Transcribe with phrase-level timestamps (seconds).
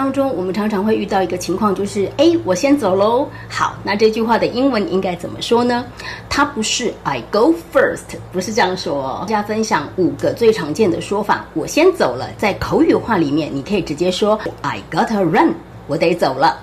[0.00, 3.28] 当中，我们常常会遇到一个情况，就是哎，我先走喽。
[3.50, 5.84] 好，那这句话的英文应该怎么说呢？
[6.26, 9.18] 它不是 I go first，不是这样说哦。
[9.20, 11.44] 大家分享五个最常见的说法。
[11.52, 15.54] 我先走了，在口语化里面，你可以直接说 I gotta run，
[15.90, 16.56] 我得走了。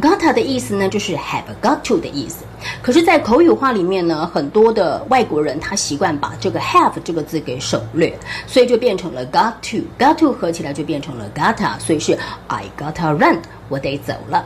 [0.00, 2.44] Gotta 的意思呢，就是 have got to 的意思。
[2.82, 8.12] 可是，在口语化里面呢，很多的外国人他习惯把这个 have 这个字给省略，
[8.46, 12.18] 所以就变成了 got to，got to 合起来就变成了 gotta，所以是
[12.48, 14.44] I gotta run，我得走了。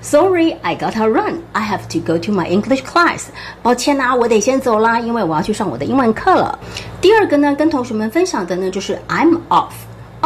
[0.00, 1.40] Sorry, I gotta run.
[1.52, 3.22] I have to go to my English class.
[3.62, 6.58] 抱歉呐，我得先走啦，因为我要去上我的英文课了。
[7.00, 9.72] 第二个呢，跟同学们分享的呢，就是 I'm off。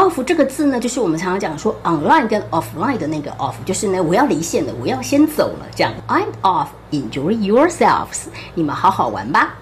[0.03, 6.67] Off 这个字呢，就是我们常常讲说 online 跟 offline 的那个 off，就是呢我要离线了，我要先走了，这样 I'm off.
[6.91, 9.55] Enjoy yourselves，你们好好玩吧。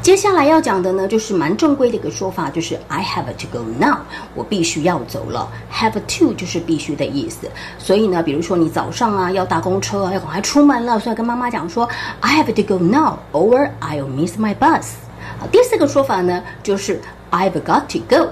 [0.00, 3.98] 接下来要讲的呢，就是蛮正规的一个说法，就是 I have to go now，
[4.36, 5.48] 我必须要走了。
[5.72, 7.50] Have to 就是必须的意思。
[7.76, 11.88] 所以呢，比如说你早上啊要搭公车，要赶快出门了，所以跟妈妈讲说
[12.20, 14.90] I have to go now，or I'll miss my bus。
[15.50, 17.00] 第四个说法呢，就是
[17.32, 18.30] I've got to go。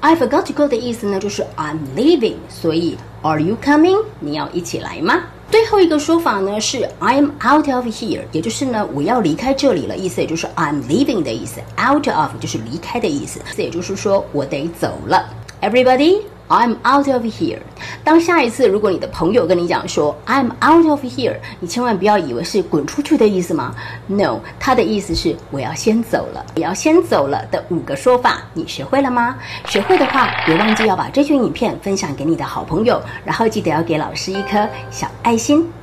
[0.00, 4.04] I've got to go 的意思呢，就是 I'm leaving，所以 Are you coming？
[4.20, 5.22] 你要一起来吗？
[5.50, 15.24] 最后一个说法呢是 I'm out of here，也就是呢我要离开这里了，意思也就是 I'm leaving 的意思，out of 就是离开的意思，这也就是说我得走了。
[15.62, 16.29] Everybody。
[16.51, 17.59] I'm out of here。
[18.03, 23.73] 当下一次如果你的朋友跟你讲说 I'm out of here，你千万不要以为是滚出去的意思吗
[24.07, 29.37] ？No，他的意思是我要先走了，我要先走了的五个说法，你学会了吗？
[29.65, 35.80] 学会的话，别忘记要把这群影片分享给你的好朋友，然后记得要给老师一颗小爱心。